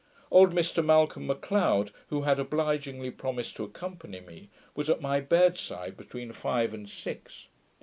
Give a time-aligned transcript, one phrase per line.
[0.31, 5.95] Old Mr Malcolm M'Cleod, who had obligingly promised to accompany me, was at my bedside
[5.95, 7.49] between five and six.